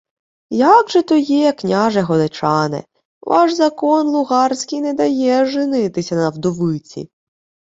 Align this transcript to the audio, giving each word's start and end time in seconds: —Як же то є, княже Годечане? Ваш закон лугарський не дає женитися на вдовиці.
—Як 0.75 0.89
же 0.89 1.01
то 1.01 1.15
є, 1.15 1.51
княже 1.51 2.01
Годечане? 2.01 2.83
Ваш 3.21 3.53
закон 3.53 4.07
лугарський 4.07 4.81
не 4.81 4.93
дає 4.93 5.45
женитися 5.45 6.15
на 6.15 6.29
вдовиці. 6.29 7.09